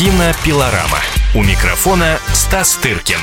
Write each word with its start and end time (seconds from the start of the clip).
Кинопилорама. 0.00 0.96
У 1.34 1.42
микрофона 1.42 2.18
Стас 2.32 2.78
Тыркин. 2.82 3.18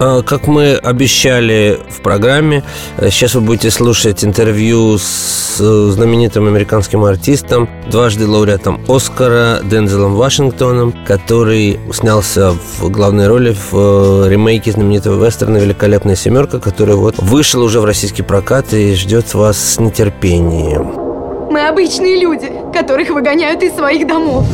А, 0.00 0.22
Как 0.22 0.46
мы 0.46 0.76
обещали 0.76 1.78
в 1.90 2.00
программе, 2.00 2.64
э, 2.96 3.10
сейчас 3.10 3.34
вы 3.34 3.42
будете 3.42 3.70
слушать 3.70 4.24
интервью 4.24 4.96
с 4.96 5.58
э, 5.60 5.90
знаменитым 5.90 6.46
американским 6.46 7.04
артистом, 7.04 7.68
дважды 7.90 8.26
лауреатом 8.26 8.80
Оскара 8.88 9.60
Дензелом 9.62 10.14
Вашингтоном, 10.14 10.94
который 11.06 11.78
снялся 11.92 12.52
в 12.78 12.88
главной 12.88 13.26
роли 13.26 13.54
в 13.70 14.24
э, 14.24 14.30
ремейке 14.30 14.72
знаменитого 14.72 15.22
вестерна 15.22 15.58
«Великолепная 15.58 16.16
семерка», 16.16 16.60
который 16.60 16.94
вот 16.94 17.18
вышел 17.18 17.62
уже 17.62 17.82
в 17.82 17.84
российский 17.84 18.22
прокат 18.22 18.72
и 18.72 18.94
ждет 18.94 19.34
вас 19.34 19.58
с 19.58 19.78
нетерпением. 19.78 21.07
Мы 21.50 21.66
обычные 21.66 22.20
люди, 22.20 22.52
которых 22.74 23.08
выгоняют 23.08 23.62
из 23.62 23.74
своих 23.74 24.06
домов. 24.06 24.46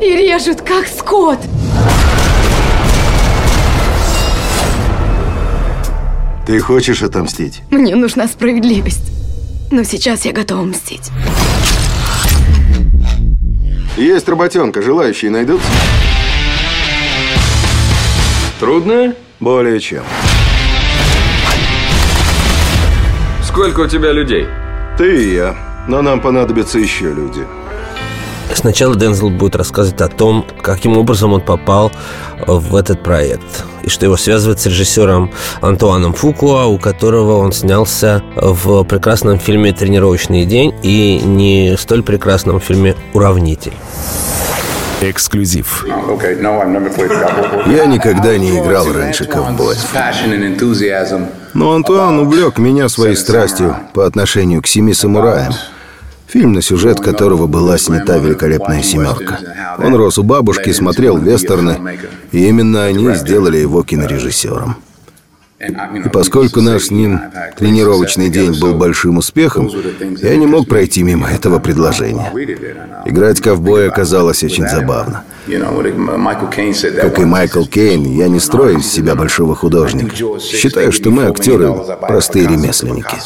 И 0.00 0.06
режут, 0.16 0.62
как 0.62 0.86
скот. 0.86 1.38
Ты 6.46 6.58
хочешь 6.60 7.02
отомстить? 7.02 7.60
Мне 7.70 7.94
нужна 7.94 8.26
справедливость. 8.26 9.12
Но 9.70 9.82
сейчас 9.82 10.24
я 10.24 10.32
готова 10.32 10.62
мстить. 10.62 11.10
Есть 13.98 14.28
работенка, 14.28 14.80
желающие 14.80 15.30
найдутся? 15.30 15.66
Трудно? 18.58 19.14
Более 19.40 19.78
чем. 19.80 20.04
Сколько 23.58 23.80
у 23.80 23.86
тебя 23.88 24.12
людей? 24.12 24.46
Ты 24.96 25.24
и 25.24 25.34
я. 25.34 25.56
Но 25.88 26.00
нам 26.00 26.20
понадобятся 26.20 26.78
еще 26.78 27.12
люди. 27.12 27.44
Сначала 28.54 28.94
Дензел 28.94 29.30
будет 29.30 29.56
рассказывать 29.56 30.00
о 30.00 30.06
том, 30.06 30.46
каким 30.62 30.96
образом 30.96 31.32
он 31.32 31.40
попал 31.40 31.90
в 32.46 32.76
этот 32.76 33.02
проект 33.02 33.64
и 33.82 33.88
что 33.88 34.06
его 34.06 34.16
связывает 34.16 34.60
с 34.60 34.66
режиссером 34.66 35.32
Антуаном 35.60 36.12
Фукуа, 36.12 36.66
у 36.66 36.78
которого 36.78 37.38
он 37.38 37.50
снялся 37.50 38.22
в 38.36 38.84
прекрасном 38.84 39.40
фильме 39.40 39.72
«Тренировочный 39.72 40.44
день» 40.44 40.72
и 40.84 41.18
не 41.18 41.76
столь 41.76 42.04
прекрасном 42.04 42.60
фильме 42.60 42.94
«Уравнитель». 43.12 43.74
Эксклюзив. 45.00 45.86
Я 47.66 47.86
никогда 47.86 48.36
не 48.36 48.58
играл 48.58 48.92
раньше 48.92 49.24
ковбоев. 49.26 49.78
Но 51.54 51.72
Антуан 51.72 52.18
увлек 52.18 52.58
меня 52.58 52.88
своей 52.88 53.16
страстью 53.16 53.76
по 53.94 54.06
отношению 54.06 54.60
к 54.62 54.66
«Семи 54.66 54.94
самураям». 54.94 55.52
Фильм, 56.26 56.52
на 56.52 56.62
сюжет 56.62 57.00
которого 57.00 57.46
была 57.46 57.78
снята 57.78 58.18
«Великолепная 58.18 58.82
семерка». 58.82 59.38
Он 59.78 59.94
рос 59.94 60.18
у 60.18 60.24
бабушки, 60.24 60.72
смотрел 60.72 61.16
вестерны, 61.16 61.98
и 62.32 62.46
именно 62.48 62.84
они 62.84 63.14
сделали 63.14 63.58
его 63.58 63.82
кинорежиссером. 63.82 64.76
И 65.60 66.08
поскольку 66.12 66.60
наш 66.60 66.84
с 66.84 66.90
ним 66.90 67.20
тренировочный 67.56 68.30
день 68.30 68.58
был 68.60 68.74
большим 68.74 69.18
успехом, 69.18 69.68
я 70.22 70.36
не 70.36 70.46
мог 70.46 70.68
пройти 70.68 71.02
мимо 71.02 71.28
этого 71.28 71.58
предложения. 71.58 72.30
Играть 73.04 73.40
ковбоя 73.40 73.88
оказалось 73.88 74.44
очень 74.44 74.68
забавно. 74.68 75.24
Как 77.00 77.18
и 77.18 77.24
Майкл 77.24 77.64
Кейн, 77.64 78.04
я 78.04 78.28
не 78.28 78.38
строю 78.38 78.78
из 78.78 78.86
себя 78.86 79.16
большого 79.16 79.56
художника. 79.56 80.14
Считаю, 80.40 80.92
что 80.92 81.10
мы 81.10 81.24
актеры 81.24 81.74
простые 82.06 82.46
ремесленники. 82.46 83.16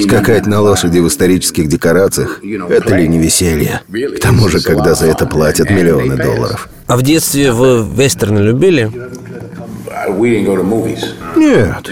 Скакать 0.00 0.46
на 0.46 0.60
лошади 0.60 1.00
в 1.00 1.08
исторических 1.08 1.68
декорациях– 1.68 2.40
это 2.70 2.96
ли 2.96 3.06
не 3.06 3.18
веселье? 3.18 3.82
К 3.90 4.20
тому 4.20 4.48
же, 4.48 4.62
когда 4.62 4.94
за 4.94 5.06
это 5.06 5.26
платят 5.26 5.68
миллионы 5.70 6.16
долларов. 6.16 6.70
А 6.86 6.96
в 6.96 7.02
детстве 7.02 7.50
вы 7.50 7.84
вестерны 7.84 8.38
любили? 8.38 8.92
Нет. 11.36 11.90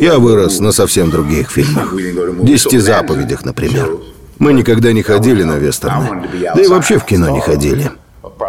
Я 0.00 0.18
вырос 0.18 0.60
на 0.60 0.72
совсем 0.72 1.10
других 1.10 1.50
фильмах. 1.50 1.94
«Десяти 2.42 2.78
заповедях», 2.78 3.44
например. 3.44 3.90
Мы 4.38 4.52
никогда 4.52 4.92
не 4.92 5.02
ходили 5.02 5.42
на 5.42 5.56
вестерны. 5.56 6.28
Да 6.54 6.60
и 6.60 6.66
вообще 6.66 6.98
в 6.98 7.04
кино 7.04 7.30
не 7.30 7.40
ходили. 7.40 7.90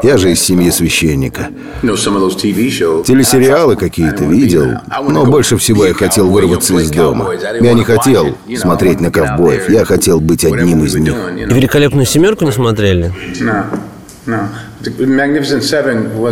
Я 0.03 0.17
же 0.17 0.31
из 0.31 0.41
семьи 0.41 0.71
священника. 0.71 1.49
Телесериалы 1.81 3.75
какие-то 3.75 4.23
видел, 4.23 4.79
но 5.07 5.25
больше 5.25 5.57
всего 5.57 5.85
я 5.85 5.93
хотел 5.93 6.29
вырваться 6.29 6.73
из 6.75 6.89
дома. 6.91 7.29
Я 7.61 7.73
не 7.73 7.83
хотел 7.83 8.35
смотреть 8.57 9.01
на 9.01 9.11
ковбоев, 9.11 9.69
я 9.69 9.85
хотел 9.85 10.19
быть 10.19 10.43
одним 10.45 10.83
из 10.85 10.95
них. 10.95 11.13
И 11.13 11.53
«Великолепную 11.53 12.05
семерку» 12.05 12.45
не 12.45 12.51
смотрели? 12.51 13.13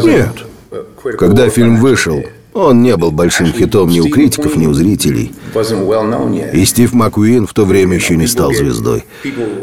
Нет. 0.04 0.32
Когда 1.18 1.50
фильм 1.50 1.78
вышел, 1.78 2.24
он 2.54 2.82
не 2.82 2.96
был 2.98 3.12
большим 3.12 3.52
хитом 3.52 3.90
ни 3.90 4.00
у 4.00 4.10
критиков, 4.10 4.56
ни 4.56 4.68
у 4.68 4.74
зрителей. 4.74 5.34
И 6.54 6.66
Стив 6.66 6.94
Маккуин 6.94 7.48
в 7.48 7.54
то 7.54 7.66
время 7.66 7.96
еще 7.96 8.16
не 8.16 8.28
стал 8.28 8.54
звездой. 8.54 9.06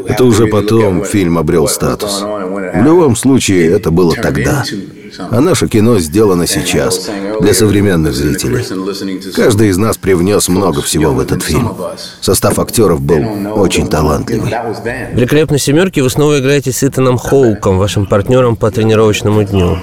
Это 0.07 0.23
уже 0.25 0.47
потом 0.47 1.03
фильм 1.05 1.37
обрел 1.37 1.67
статус. 1.67 2.21
В 2.21 2.83
любом 2.83 3.15
случае, 3.15 3.71
это 3.71 3.91
было 3.91 4.15
тогда. 4.15 4.63
А 5.29 5.41
наше 5.41 5.67
кино 5.67 5.99
сделано 5.99 6.47
сейчас, 6.47 7.09
для 7.41 7.53
современных 7.53 8.13
зрителей. 8.13 8.63
Каждый 9.35 9.69
из 9.69 9.77
нас 9.77 9.97
привнес 9.97 10.47
много 10.47 10.81
всего 10.81 11.11
в 11.11 11.19
этот 11.19 11.43
фильм. 11.43 11.75
Состав 12.21 12.59
актеров 12.59 13.01
был 13.01 13.21
очень 13.55 13.87
талантливый. 13.87 14.51
В 14.51 15.15
«Великолепной 15.15 15.59
семерке» 15.59 16.01
вы 16.01 16.09
снова 16.09 16.39
играете 16.39 16.71
с 16.71 16.83
Итаном 16.83 17.17
Хоуком, 17.17 17.77
вашим 17.77 18.05
партнером 18.05 18.55
по 18.55 18.71
тренировочному 18.71 19.43
дню. 19.43 19.79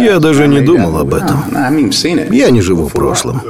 Я 0.00 0.18
даже 0.18 0.46
не 0.46 0.60
думал 0.60 0.98
об 0.98 1.14
этом. 1.14 1.44
Я 2.30 2.50
не 2.50 2.60
живу 2.60 2.88
в 2.88 2.92
прошлом. 2.92 3.40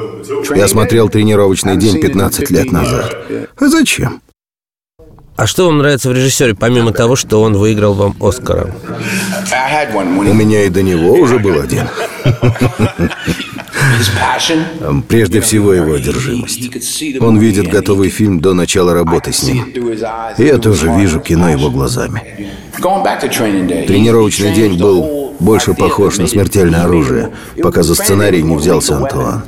Я 0.55 0.69
смотрел 0.69 1.09
тренировочный 1.09 1.77
день 1.77 2.01
15 2.01 2.51
лет 2.51 2.73
назад. 2.73 3.17
А 3.59 3.67
зачем? 3.67 4.21
А 5.37 5.49
что 5.49 5.67
вам 5.67 5.79
нравится 5.79 6.09
в 6.11 6.13
режиссере, 6.13 6.55
помимо 6.55 6.93
того, 6.93 7.17
что 7.17 7.43
он 7.43 7.57
выиграл 7.57 7.95
вам 7.95 8.15
Оскара? 8.21 8.73
У 9.93 10.35
меня 10.35 10.63
и 10.63 10.69
до 10.69 10.83
него 10.83 11.15
уже 11.15 11.41
был 11.41 11.61
один. 11.61 11.89
Прежде 15.09 15.41
всего 15.41 15.73
его 15.73 15.95
одержимость. 15.95 16.71
Он 17.21 17.39
видит 17.39 17.67
готовый 17.69 18.11
фильм 18.11 18.41
до 18.41 18.55
начала 18.55 18.95
работы 18.95 19.33
с 19.33 19.43
ним. 19.43 19.65
И 20.39 20.45
я 20.45 20.59
тоже 20.59 20.89
вижу 20.97 21.21
кино 21.21 21.51
его 21.51 21.71
глазами. 21.71 22.53
Тренировочный 22.77 24.53
день 24.53 24.79
был 24.79 25.24
больше 25.41 25.75
похож 25.75 26.19
на 26.19 26.27
смертельное 26.27 26.85
оружие, 26.85 27.31
пока 27.63 27.83
за 27.83 27.95
сценарий 27.95 28.43
не 28.43 28.57
взялся 28.57 28.97
Антуан. 28.97 29.43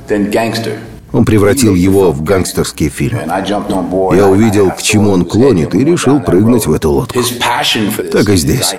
Он 1.12 1.24
превратил 1.24 1.74
его 1.74 2.12
в 2.12 2.22
гангстерский 2.22 2.88
фильм. 2.88 3.18
Я 3.26 4.26
увидел, 4.26 4.70
к 4.70 4.82
чему 4.82 5.12
он 5.12 5.24
клонит, 5.24 5.74
и 5.74 5.84
решил 5.84 6.20
прыгнуть 6.20 6.66
в 6.66 6.72
эту 6.72 6.90
лодку. 6.90 7.20
Так 8.12 8.28
и 8.28 8.36
здесь. 8.36 8.74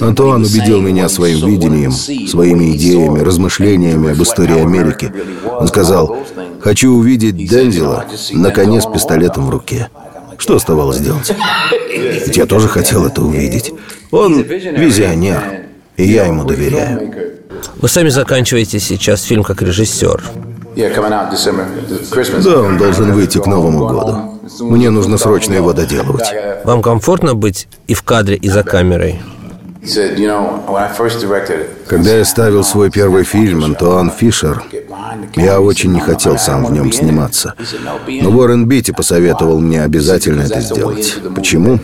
Антуан 0.00 0.42
убедил 0.42 0.80
меня 0.80 1.08
своим 1.08 1.46
видением, 1.46 1.92
своими 1.92 2.74
идеями, 2.76 3.20
размышлениями 3.20 4.12
об 4.12 4.22
истории 4.22 4.60
Америки. 4.60 5.12
Он 5.44 5.68
сказал, 5.68 6.16
хочу 6.60 6.92
увидеть 6.92 7.36
Дензела 7.36 8.06
на 8.32 8.50
коне 8.50 8.80
с 8.80 8.86
пистолетом 8.86 9.46
в 9.46 9.50
руке. 9.50 9.88
Что 10.38 10.56
оставалось 10.56 10.98
делать? 10.98 11.32
Ведь 11.90 12.36
я 12.36 12.46
тоже 12.46 12.68
хотел 12.68 13.06
это 13.06 13.22
увидеть. 13.22 13.72
Он 14.10 14.42
визионер, 14.42 15.61
и 15.96 16.04
я 16.04 16.26
ему 16.26 16.44
доверяю. 16.44 17.12
Вы 17.76 17.88
сами 17.88 18.08
заканчиваете 18.08 18.80
сейчас 18.80 19.22
фильм 19.22 19.42
как 19.42 19.62
режиссер. 19.62 20.22
Да, 22.44 22.60
он 22.60 22.78
должен 22.78 23.12
выйти 23.12 23.38
к 23.38 23.46
Новому 23.46 23.86
году. 23.86 24.40
Мне 24.60 24.90
нужно 24.90 25.18
срочно 25.18 25.54
его 25.54 25.72
доделывать. 25.72 26.32
Вам 26.64 26.82
комфортно 26.82 27.34
быть 27.34 27.68
и 27.86 27.94
в 27.94 28.02
кадре, 28.02 28.36
и 28.36 28.48
за 28.48 28.62
камерой? 28.62 29.20
Когда 31.88 32.16
я 32.16 32.24
ставил 32.24 32.62
свой 32.62 32.90
первый 32.90 33.24
фильм 33.24 33.64
«Антуан 33.64 34.10
Фишер», 34.10 34.62
я 35.34 35.60
очень 35.60 35.92
не 35.92 36.00
хотел 36.00 36.38
сам 36.38 36.64
в 36.64 36.72
нем 36.72 36.92
сниматься. 36.92 37.54
Но 38.06 38.30
Уоррен 38.30 38.66
Битти 38.66 38.92
посоветовал 38.92 39.58
мне 39.58 39.82
обязательно 39.82 40.42
это 40.42 40.60
сделать. 40.60 41.18
Почему? 41.34 41.80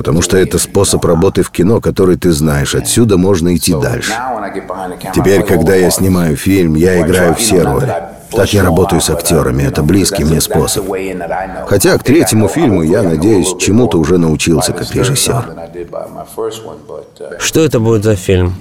Потому 0.00 0.22
что 0.22 0.38
это 0.38 0.58
способ 0.58 1.04
работы 1.04 1.42
в 1.42 1.50
кино, 1.50 1.78
который 1.82 2.16
ты 2.16 2.32
знаешь. 2.32 2.74
Отсюда 2.74 3.18
можно 3.18 3.54
идти 3.54 3.74
дальше. 3.74 4.14
Теперь, 5.14 5.42
когда 5.42 5.74
я 5.74 5.90
снимаю 5.90 6.36
фильм, 6.36 6.74
я 6.74 7.02
играю 7.02 7.34
все 7.34 7.60
роли. 7.60 7.94
Так 8.30 8.50
я 8.54 8.62
работаю 8.62 9.02
с 9.02 9.10
актерами. 9.10 9.62
Это 9.62 9.82
близкий 9.82 10.24
мне 10.24 10.40
способ. 10.40 10.86
Хотя 11.66 11.98
к 11.98 12.02
третьему 12.02 12.48
фильму 12.48 12.80
я, 12.80 13.02
надеюсь, 13.02 13.54
чему-то 13.58 13.98
уже 13.98 14.16
научился 14.16 14.72
как 14.72 14.90
режиссер. 14.94 15.44
Что 17.38 17.60
это 17.60 17.78
будет 17.78 18.02
за 18.02 18.16
фильм? 18.16 18.54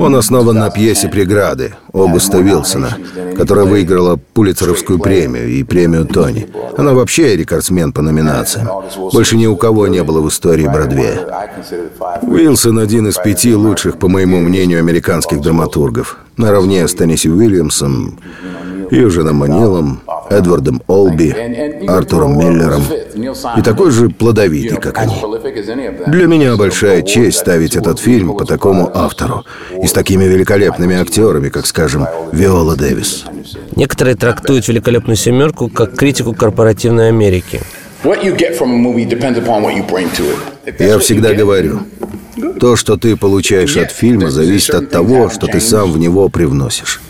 Он 0.00 0.16
основан 0.16 0.56
на 0.56 0.70
пьесе 0.70 1.08
«Преграды» 1.08 1.74
Огуста 1.92 2.38
Вилсона, 2.38 2.96
которая 3.36 3.66
выиграла 3.66 4.18
Пулицеровскую 4.32 4.98
премию 4.98 5.46
и 5.48 5.62
премию 5.62 6.06
Тони. 6.06 6.48
Она 6.78 6.94
вообще 6.94 7.36
рекордсмен 7.36 7.92
по 7.92 8.00
номинациям. 8.00 8.66
Больше 9.12 9.36
ни 9.36 9.44
у 9.44 9.56
кого 9.56 9.88
не 9.88 10.02
было 10.02 10.22
в 10.22 10.28
истории 10.30 10.66
Бродвея. 10.66 11.50
Уилсон 12.22 12.78
один 12.78 13.08
из 13.08 13.16
пяти 13.18 13.54
лучших, 13.54 13.98
по 13.98 14.08
моему 14.08 14.40
мнению, 14.40 14.78
американских 14.78 15.42
драматургов. 15.42 16.16
Наравне 16.38 16.88
с 16.88 16.94
Тенниси 16.94 17.28
Уильямсом, 17.28 18.18
Южином 18.90 19.36
Манилом, 19.36 20.00
Эдвардом 20.30 20.82
Олби, 20.86 21.34
Артуром 21.88 22.38
Миллером 22.38 22.82
и 23.56 23.62
такой 23.62 23.90
же 23.90 24.08
плодовитый, 24.08 24.78
как 24.78 24.98
они. 24.98 25.14
Для 26.06 26.26
меня 26.26 26.56
большая 26.56 27.02
честь 27.02 27.38
ставить 27.38 27.76
этот 27.76 27.98
фильм 27.98 28.36
по 28.36 28.44
такому 28.44 28.90
автору 28.94 29.44
и 29.82 29.86
с 29.86 29.92
такими 29.92 30.24
великолепными 30.24 30.96
актерами, 30.96 31.48
как, 31.48 31.66
скажем, 31.66 32.06
Виола 32.32 32.76
Дэвис. 32.76 33.24
Некоторые 33.76 34.16
трактуют 34.16 34.68
«Великолепную 34.68 35.16
семерку» 35.16 35.68
как 35.68 35.96
критику 35.96 36.34
корпоративной 36.34 37.08
Америки. 37.08 37.60
Я 40.78 40.98
всегда 40.98 41.34
говорю, 41.34 41.80
то, 42.58 42.76
что 42.76 42.96
ты 42.96 43.16
получаешь 43.16 43.76
от 43.76 43.90
фильма, 43.90 44.30
зависит 44.30 44.74
от 44.74 44.90
того, 44.90 45.28
что 45.30 45.46
ты 45.46 45.60
сам 45.60 45.92
в 45.92 45.98
него 45.98 46.28
привносишь. 46.28 47.00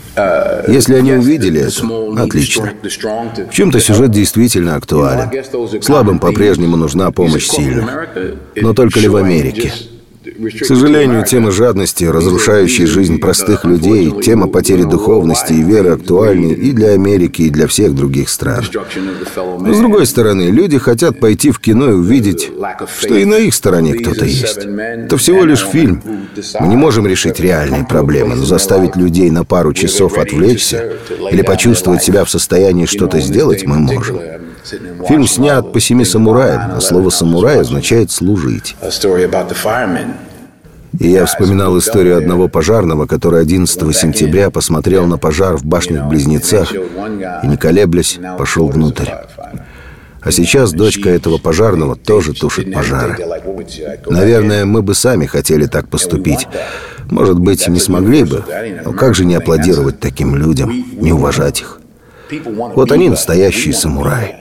Если 0.68 0.94
они 0.94 1.12
увидели 1.12 1.60
это, 1.60 2.22
отлично. 2.22 2.72
В 3.50 3.54
чем-то 3.54 3.80
сюжет 3.80 4.10
действительно 4.10 4.76
актуален. 4.76 5.30
Слабым 5.82 6.18
по-прежнему 6.18 6.76
нужна 6.76 7.10
помощь 7.10 7.46
сильных. 7.46 8.08
Но 8.56 8.74
только 8.74 9.00
ли 9.00 9.08
в 9.08 9.16
Америке? 9.16 9.72
К 10.40 10.64
сожалению, 10.64 11.24
тема 11.24 11.50
жадности, 11.50 12.04
разрушающей 12.04 12.86
жизнь 12.86 13.18
простых 13.18 13.64
людей, 13.64 14.10
тема 14.22 14.48
потери 14.48 14.84
духовности 14.84 15.52
и 15.52 15.62
веры 15.62 15.90
актуальны 15.90 16.52
и 16.52 16.72
для 16.72 16.92
Америки, 16.92 17.42
и 17.42 17.50
для 17.50 17.66
всех 17.66 17.94
других 17.94 18.30
стран. 18.30 18.64
Но, 19.36 19.74
с 19.74 19.78
другой 19.78 20.06
стороны, 20.06 20.44
люди 20.44 20.78
хотят 20.78 21.20
пойти 21.20 21.50
в 21.50 21.58
кино 21.58 21.90
и 21.90 21.94
увидеть, 21.94 22.50
что 22.98 23.16
и 23.16 23.24
на 23.26 23.34
их 23.34 23.54
стороне 23.54 23.94
кто-то 23.94 24.24
есть. 24.24 24.58
Это 24.58 25.16
всего 25.18 25.44
лишь 25.44 25.66
фильм. 25.66 26.02
Мы 26.60 26.68
не 26.68 26.76
можем 26.76 27.06
решить 27.06 27.38
реальные 27.38 27.84
проблемы, 27.84 28.34
но 28.34 28.44
заставить 28.44 28.96
людей 28.96 29.30
на 29.30 29.44
пару 29.44 29.74
часов 29.74 30.16
отвлечься 30.16 30.94
или 31.30 31.42
почувствовать 31.42 32.02
себя 32.02 32.24
в 32.24 32.30
состоянии 32.30 32.86
что-то 32.86 33.20
сделать 33.20 33.66
мы 33.66 33.78
можем. 33.78 34.20
Фильм 35.08 35.26
снят 35.26 35.72
по 35.72 35.80
семи 35.80 36.04
самураям, 36.04 36.72
а 36.76 36.80
слово 36.80 37.10
«самурай» 37.10 37.60
означает 37.60 38.10
«служить». 38.10 38.76
И 40.98 41.08
я 41.08 41.24
вспоминал 41.26 41.78
историю 41.78 42.18
одного 42.18 42.48
пожарного, 42.48 43.06
который 43.06 43.40
11 43.40 43.96
сентября 43.96 44.50
посмотрел 44.50 45.06
на 45.06 45.18
пожар 45.18 45.56
в 45.56 45.64
башнях-близнецах 45.64 46.74
и, 46.74 47.46
не 47.46 47.56
колеблясь, 47.56 48.18
пошел 48.38 48.68
внутрь. 48.68 49.08
А 50.22 50.32
сейчас 50.32 50.72
дочка 50.72 51.08
этого 51.08 51.38
пожарного 51.38 51.96
тоже 51.96 52.34
тушит 52.34 52.72
пожары. 52.72 53.16
Наверное, 54.06 54.66
мы 54.66 54.82
бы 54.82 54.94
сами 54.94 55.26
хотели 55.26 55.66
так 55.66 55.88
поступить. 55.88 56.46
Может 57.08 57.38
быть, 57.38 57.66
не 57.68 57.80
смогли 57.80 58.24
бы. 58.24 58.44
Но 58.84 58.92
как 58.92 59.14
же 59.14 59.24
не 59.24 59.34
аплодировать 59.36 59.98
таким 59.98 60.36
людям, 60.36 60.84
не 61.00 61.12
уважать 61.12 61.62
их? 61.62 61.80
Вот 62.74 62.92
они 62.92 63.08
настоящие 63.08 63.72
самураи. 63.72 64.39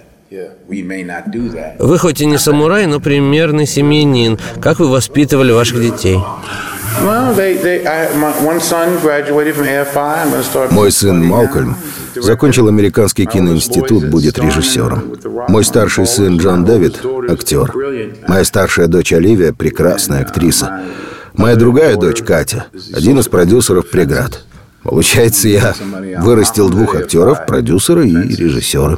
Вы 1.79 1.97
хоть 1.97 2.21
и 2.21 2.25
не 2.25 2.37
самурай, 2.37 2.85
но 2.85 2.99
примерный 2.99 3.65
семьянин. 3.65 4.37
Как 4.61 4.79
вы 4.79 4.87
воспитывали 4.87 5.51
ваших 5.51 5.81
детей? 5.81 6.19
Мой 10.71 10.91
сын 10.91 11.23
Малкольм 11.23 11.75
закончил 12.15 12.67
американский 12.67 13.25
киноинститут, 13.25 14.09
будет 14.09 14.37
режиссером. 14.37 15.15
Мой 15.47 15.63
старший 15.63 16.05
сын 16.05 16.37
Джон 16.37 16.65
Дэвид– 16.65 16.99
актер. 17.29 17.73
Моя 18.27 18.43
старшая 18.43 18.87
дочь 18.87 19.13
Оливия– 19.13 19.53
прекрасная 19.57 20.21
актриса. 20.21 20.81
Моя 21.33 21.55
другая 21.55 21.95
дочь 21.95 22.21
Катя– 22.21 22.65
один 22.93 23.19
из 23.19 23.27
продюсеров 23.27 23.89
«Преград». 23.89 24.43
Получается, 24.83 25.47
я 25.49 25.75
вырастил 26.19 26.69
двух 26.69 26.95
актеров, 26.95 27.45
продюсера 27.45 28.03
и 28.05 28.13
режиссера. 28.35 28.95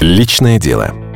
Личное 0.00 0.58
дело. 0.58 1.09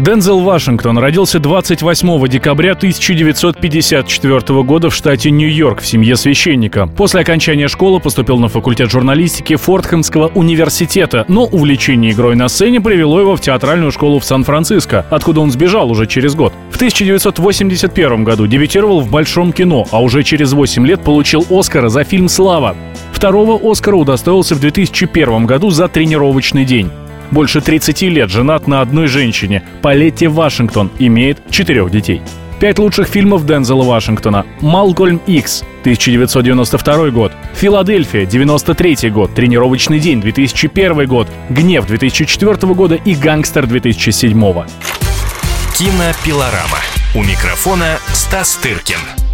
Дензел 0.00 0.40
Вашингтон 0.40 0.96
родился 0.96 1.38
28 1.38 2.26
декабря 2.26 2.72
1954 2.72 4.62
года 4.62 4.88
в 4.88 4.94
штате 4.94 5.30
Нью-Йорк 5.30 5.82
в 5.82 5.86
семье 5.86 6.16
священника. 6.16 6.86
После 6.86 7.20
окончания 7.20 7.68
школы 7.68 8.00
поступил 8.00 8.38
на 8.38 8.48
факультет 8.48 8.90
журналистики 8.90 9.56
Фортхэмского 9.56 10.28
университета, 10.28 11.26
но 11.28 11.44
увлечение 11.44 12.12
игрой 12.12 12.34
на 12.34 12.48
сцене 12.48 12.80
привело 12.80 13.20
его 13.20 13.36
в 13.36 13.42
театральную 13.42 13.92
школу 13.92 14.20
в 14.20 14.24
Сан-Франциско, 14.24 15.04
откуда 15.10 15.40
он 15.40 15.50
сбежал 15.50 15.90
уже 15.90 16.06
через 16.06 16.34
год. 16.34 16.54
В 16.70 16.76
1981 16.76 18.24
году 18.24 18.46
дебютировал 18.46 19.02
в 19.02 19.10
«Большом 19.10 19.52
кино», 19.52 19.86
а 19.90 20.00
уже 20.00 20.22
через 20.22 20.54
8 20.54 20.86
лет 20.86 21.04
получил 21.04 21.44
Оскара 21.50 21.90
за 21.90 22.04
фильм 22.04 22.30
«Слава». 22.30 22.74
Второго 23.12 23.60
Оскара 23.70 23.96
удостоился 23.96 24.54
в 24.54 24.60
2001 24.60 25.44
году 25.44 25.68
за 25.68 25.88
«Тренировочный 25.88 26.64
день». 26.64 26.90
Больше 27.30 27.60
30 27.60 28.02
лет 28.02 28.30
женат 28.30 28.66
на 28.66 28.80
одной 28.80 29.06
женщине. 29.06 29.62
Палетти 29.82 30.26
Вашингтон 30.26 30.90
имеет 30.98 31.38
четырех 31.50 31.90
детей. 31.90 32.22
Пять 32.60 32.78
лучших 32.78 33.08
фильмов 33.08 33.46
Дензела 33.46 33.84
Вашингтона. 33.84 34.44
«Малкольм 34.60 35.20
Икс» 35.26 35.62
1992 35.80 37.10
год. 37.10 37.32
«Филадельфия» 37.54 38.26
93 38.26 39.08
год. 39.10 39.34
«Тренировочный 39.34 39.98
день» 39.98 40.20
2001 40.20 41.06
год. 41.06 41.26
«Гнев» 41.48 41.86
2004 41.86 42.74
года 42.74 42.96
и 42.96 43.14
«Гангстер» 43.14 43.66
2007 43.66 44.38
Кинопилорама. 45.78 46.78
У 47.14 47.22
микрофона 47.22 47.98
Стас 48.12 48.56
Тыркин. 48.56 49.29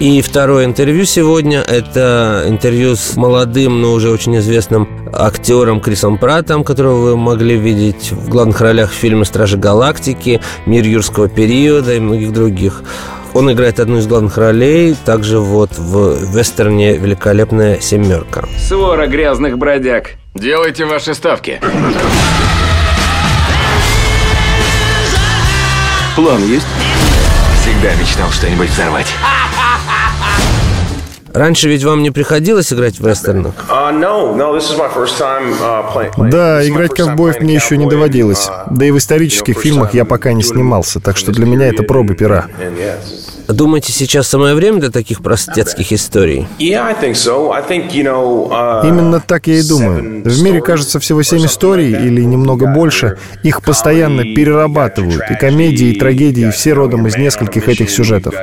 И 0.00 0.22
второе 0.22 0.64
интервью 0.64 1.04
сегодня– 1.04 1.60
это 1.68 2.44
интервью 2.48 2.96
с 2.96 3.16
молодым, 3.16 3.82
но 3.82 3.92
уже 3.92 4.08
очень 4.08 4.38
известным 4.38 4.88
актером 5.12 5.78
Крисом 5.78 6.16
Пратом, 6.16 6.64
которого 6.64 7.00
вы 7.00 7.16
могли 7.18 7.58
видеть 7.58 8.10
в 8.10 8.30
главных 8.30 8.62
ролях 8.62 8.92
в 8.92 8.94
фильме 8.94 9.26
«Стражи 9.26 9.58
Галактики», 9.58 10.40
«Мир 10.64 10.84
юрского 10.84 11.28
периода» 11.28 11.92
и 11.92 12.00
многих 12.00 12.32
других. 12.32 12.82
Он 13.34 13.52
играет 13.52 13.78
одну 13.78 13.98
из 13.98 14.06
главных 14.06 14.38
ролей, 14.38 14.96
также 15.04 15.38
вот 15.38 15.72
в 15.76 16.34
вестерне 16.34 16.96
«Великолепная 16.96 17.78
семерка». 17.80 18.48
Свора 18.56 19.06
грязных 19.06 19.58
бродяг. 19.58 20.12
Делайте 20.34 20.86
ваши 20.86 21.12
ставки. 21.12 21.60
План 26.16 26.42
есть? 26.46 26.66
Всегда 27.60 27.94
мечтал 27.96 28.30
что-нибудь 28.30 28.70
взорвать. 28.70 29.08
Раньше 31.32 31.68
ведь 31.68 31.84
вам 31.84 32.02
не 32.02 32.10
приходилось 32.10 32.72
играть 32.72 32.98
в 32.98 33.06
вестернах? 33.06 33.54
Да, 36.30 36.66
играть 36.66 36.94
ковбоев 36.94 37.40
мне 37.40 37.54
еще 37.54 37.76
не 37.76 37.86
доводилось. 37.88 38.48
Да 38.70 38.84
и 38.84 38.90
в 38.90 38.98
исторических 38.98 39.58
фильмах 39.58 39.94
я 39.94 40.04
пока 40.04 40.32
не 40.32 40.42
снимался, 40.42 41.00
так 41.00 41.16
что 41.16 41.32
для 41.32 41.46
меня 41.46 41.68
это 41.68 41.82
пробы 41.82 42.14
пера. 42.14 42.46
Думаете, 43.52 43.92
сейчас 43.92 44.28
самое 44.28 44.54
время 44.54 44.80
для 44.80 44.90
таких 44.90 45.22
простецких 45.22 45.92
историй? 45.92 46.46
Uh, 46.58 48.86
Именно 48.86 49.20
так 49.20 49.46
я 49.46 49.58
и 49.58 49.62
думаю. 49.62 50.22
В 50.24 50.42
мире, 50.42 50.60
кажется, 50.60 51.00
всего 51.00 51.22
семь 51.22 51.46
историй 51.46 51.90
или 51.90 52.22
немного 52.22 52.66
больше. 52.66 53.18
Их 53.42 53.62
постоянно 53.62 54.22
перерабатывают. 54.22 55.22
И 55.30 55.34
комедии, 55.34 55.88
и 55.88 55.98
трагедии, 55.98 56.48
и 56.48 56.50
все 56.50 56.72
родом 56.72 57.06
из 57.06 57.16
нескольких 57.16 57.68
этих 57.68 57.90
сюжетов. 57.90 58.34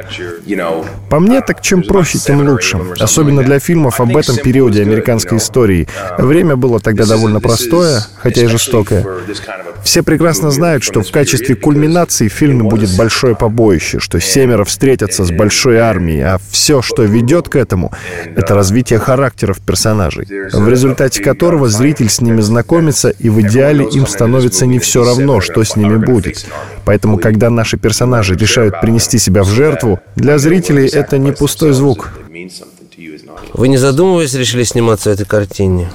По 1.10 1.20
мне, 1.20 1.42
так 1.42 1.62
чем 1.62 1.84
проще, 1.84 2.20
тем 2.20 2.48
лучше. 2.48 2.80
Особенно 3.00 3.44
для 3.44 3.60
фильмов 3.60 4.02
об 4.02 4.16
этом 4.16 4.38
периоде 4.38 4.82
американской 4.82 5.38
истории. 5.38 5.88
Время 6.18 6.56
было 6.56 6.80
тогда 6.80 7.06
довольно 7.06 7.40
простое, 7.40 8.02
хотя 8.18 8.42
и 8.42 8.48
жестокое. 8.48 9.06
Все 9.84 10.04
прекрасно 10.04 10.52
знают, 10.52 10.84
что 10.84 11.02
в 11.02 11.12
качестве 11.12 11.56
кульминации 11.56 12.28
в 12.28 12.34
фильме 12.34 12.64
будет 12.64 12.96
большое 12.98 13.36
побоище, 13.36 14.00
что 14.00 14.20
семеро 14.20 14.66
встретятся 14.98 15.26
с 15.26 15.32
большой 15.32 15.78
армией, 15.78 16.22
а 16.22 16.40
все, 16.50 16.82
что 16.82 17.04
ведет 17.04 17.50
к 17.50 17.56
этому, 17.56 17.92
это 18.36 18.56
развитие 18.56 19.00
характеров 19.00 19.60
персонажей, 19.60 20.28
в 20.52 20.68
результате 20.68 21.24
которого 21.24 21.70
зритель 21.70 22.10
с 22.10 22.22
ними 22.22 22.42
знакомится, 22.42 23.10
и 23.10 23.30
в 23.30 23.40
идеале 23.42 23.86
им 23.86 24.08
становится 24.08 24.66
не 24.66 24.80
все 24.80 25.04
равно, 25.04 25.40
что 25.42 25.64
с 25.64 25.76
ними 25.76 25.98
будет. 25.98 26.46
Поэтому, 26.86 27.20
когда 27.20 27.50
наши 27.50 27.78
персонажи 27.78 28.36
решают 28.36 28.82
принести 28.82 29.20
себя 29.20 29.44
в 29.44 29.50
жертву, 29.50 30.00
для 30.16 30.38
зрителей 30.40 30.88
это 30.88 31.18
не 31.18 31.32
пустой 31.32 31.74
звук. 31.74 32.12
Вы 33.54 33.68
не 33.68 33.78
задумываясь 33.78 34.34
решили 34.34 34.64
сниматься 34.64 35.10
в 35.10 35.14
этой 35.14 35.26
картине? 35.26 35.90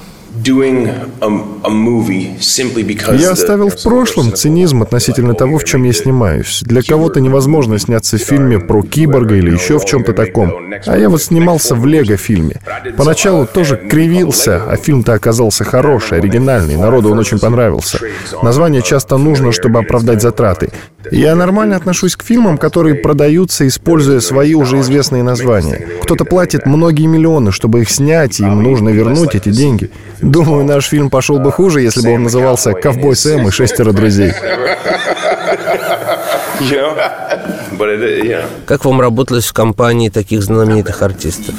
Я 3.21 3.31
оставил 3.31 3.69
в 3.69 3.81
прошлом 3.81 4.33
цинизм 4.33 4.81
относительно 4.81 5.33
того, 5.33 5.57
в 5.57 5.63
чем 5.63 5.83
я 5.83 5.93
снимаюсь. 5.93 6.61
Для 6.65 6.81
кого-то 6.81 7.21
невозможно 7.21 7.79
сняться 7.79 8.17
в 8.17 8.21
фильме 8.21 8.59
про 8.59 8.81
киборга 8.81 9.35
или 9.35 9.51
еще 9.51 9.79
в 9.79 9.85
чем-то 9.85 10.13
таком. 10.13 10.51
А 10.85 10.97
я 10.97 11.09
вот 11.09 11.21
снимался 11.21 11.75
в 11.75 11.85
Лего-фильме. 11.85 12.59
Поначалу 12.97 13.45
тоже 13.45 13.77
кривился, 13.77 14.63
а 14.67 14.75
фильм-то 14.75 15.13
оказался 15.13 15.63
хороший, 15.63 16.17
оригинальный, 16.17 16.75
народу 16.75 17.11
он 17.11 17.19
очень 17.19 17.39
понравился. 17.39 17.99
Название 18.41 18.81
часто 18.81 19.17
нужно, 19.17 19.51
чтобы 19.51 19.79
оправдать 19.79 20.21
затраты. 20.21 20.71
Я 21.11 21.35
нормально 21.35 21.75
отношусь 21.75 22.15
к 22.15 22.23
фильмам, 22.23 22.57
которые 22.57 22.95
продаются, 22.95 23.67
используя 23.67 24.19
свои 24.19 24.53
уже 24.55 24.79
известные 24.79 25.23
названия. 25.23 25.87
Кто-то 26.03 26.25
платит 26.25 26.65
многие 26.65 27.07
миллионы, 27.07 27.51
чтобы 27.51 27.81
их 27.81 27.89
снять, 27.89 28.39
и 28.39 28.43
им 28.43 28.63
нужно 28.63 28.89
вернуть 28.89 29.35
эти 29.35 29.49
деньги. 29.49 29.89
Думаю, 30.33 30.65
наш 30.65 30.87
фильм 30.87 31.11
пошел 31.11 31.37
бы 31.37 31.51
хуже, 31.51 31.81
если 31.81 32.01
бы 32.01 32.11
он 32.15 32.23
назывался 32.23 32.73
«Ковбой 32.73 33.15
Сэм 33.15 33.47
и 33.47 33.51
шестеро 33.51 33.91
друзей». 33.91 34.33
Как 38.65 38.85
вам 38.85 39.01
работалось 39.01 39.45
в 39.45 39.53
компании 39.53 40.09
таких 40.09 40.41
знаменитых 40.43 41.01
артистов? 41.01 41.55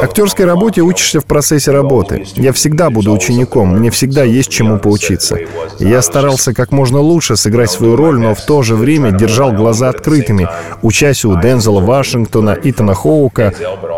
Актерской 0.00 0.44
работе 0.44 0.80
учишься 0.80 1.20
в 1.20 1.24
процессе 1.24 1.70
работы. 1.70 2.26
Я 2.34 2.52
всегда 2.52 2.90
буду 2.90 3.12
учеником, 3.12 3.76
мне 3.76 3.90
всегда 3.90 4.24
есть 4.24 4.50
чему 4.50 4.78
поучиться. 4.78 5.38
Я 5.78 6.02
старался 6.02 6.52
как 6.52 6.72
можно 6.72 6.98
лучше 6.98 7.36
сыграть 7.36 7.70
свою 7.70 7.96
роль, 7.96 8.18
но 8.18 8.34
в 8.34 8.44
то 8.44 8.62
же 8.62 8.74
время 8.74 9.12
держал 9.12 9.52
глаза 9.52 9.88
открытыми, 9.90 10.48
учась 10.82 11.24
у 11.24 11.40
Дензела 11.40 11.80
Вашингтона, 11.80 12.58
Итана 12.62 12.94
Хоука, 12.94 13.54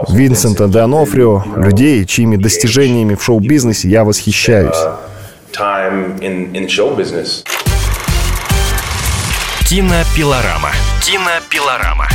Винсента 0.08 0.66
Донофрио, 0.66 1.44
людей, 1.56 2.04
чьими 2.04 2.36
достижениями 2.36 3.14
в 3.14 3.24
шоу-бизнесе 3.24 3.88
я 3.88 4.04
восхищаюсь. 4.04 4.76
Кинопилорама. 9.68 10.70
Кинопилорама. 11.00 12.06